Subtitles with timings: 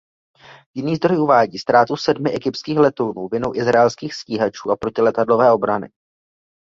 [0.77, 5.89] Jiný zdroj uvádí ztrátu sedmi egyptských letounů vinou izraelských stíhačů a protiletadlové obrany.